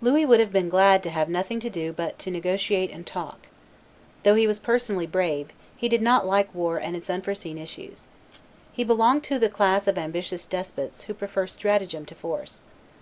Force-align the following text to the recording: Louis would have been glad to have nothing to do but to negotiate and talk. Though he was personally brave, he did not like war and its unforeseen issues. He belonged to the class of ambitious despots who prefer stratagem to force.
Louis 0.00 0.24
would 0.24 0.40
have 0.40 0.54
been 0.54 0.70
glad 0.70 1.02
to 1.02 1.10
have 1.10 1.28
nothing 1.28 1.60
to 1.60 1.68
do 1.68 1.92
but 1.92 2.18
to 2.20 2.30
negotiate 2.30 2.90
and 2.90 3.06
talk. 3.06 3.48
Though 4.22 4.34
he 4.34 4.46
was 4.46 4.58
personally 4.58 5.06
brave, 5.06 5.50
he 5.76 5.86
did 5.86 6.00
not 6.00 6.24
like 6.26 6.54
war 6.54 6.78
and 6.78 6.96
its 6.96 7.10
unforeseen 7.10 7.58
issues. 7.58 8.08
He 8.72 8.84
belonged 8.84 9.24
to 9.24 9.38
the 9.38 9.50
class 9.50 9.86
of 9.86 9.98
ambitious 9.98 10.46
despots 10.46 11.02
who 11.02 11.12
prefer 11.12 11.46
stratagem 11.46 12.06
to 12.06 12.14
force. 12.14 12.62